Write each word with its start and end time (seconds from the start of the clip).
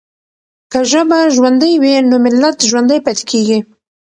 که 0.71 0.79
ژبه 0.91 1.19
ژوندۍ 1.35 1.73
وي 1.81 1.93
نو 2.09 2.17
ملت 2.25 2.57
ژوندی 2.69 2.99
پاتې 3.05 3.23
کېږي. 3.31 3.59